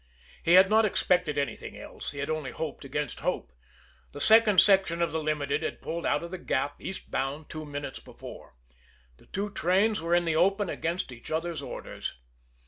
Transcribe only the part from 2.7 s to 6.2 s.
against hope. The second section of the Limited had pulled